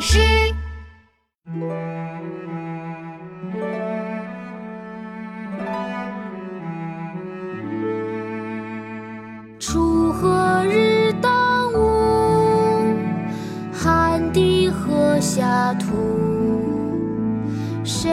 [0.00, 0.18] 诗。
[9.58, 12.94] 锄禾日当午，
[13.72, 15.86] 汗滴禾下土。
[17.84, 18.10] 谁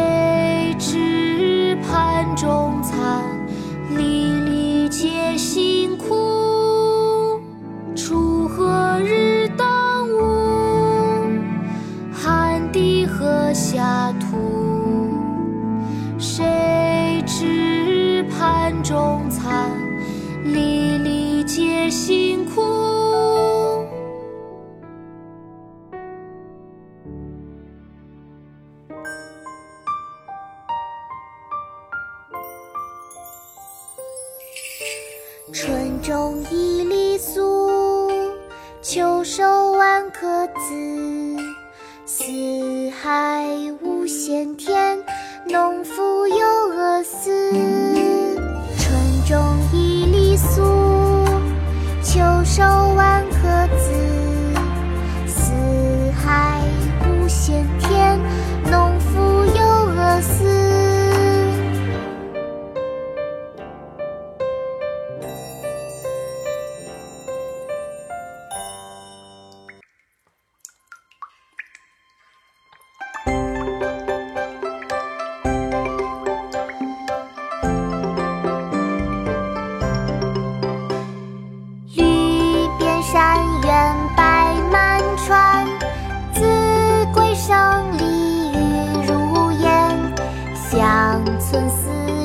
[18.85, 19.71] 中餐，
[20.43, 22.61] 粒粒皆辛苦。
[35.51, 38.21] 春种一粒粟，
[38.83, 40.53] 秋收万颗子。
[42.05, 42.23] 四
[42.91, 43.47] 海
[43.81, 45.03] 无闲田，
[45.47, 46.14] 农夫
[83.15, 85.65] 山原白满川，
[86.33, 86.41] 子
[87.13, 88.57] 规声里雨
[89.07, 90.13] 如烟，
[90.53, 92.24] 乡村四。